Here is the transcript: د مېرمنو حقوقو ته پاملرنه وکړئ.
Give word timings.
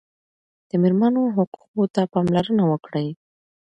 د 0.69 0.71
مېرمنو 0.81 1.21
حقوقو 1.35 1.83
ته 1.95 2.01
پاملرنه 2.13 2.63
وکړئ. 2.71 3.07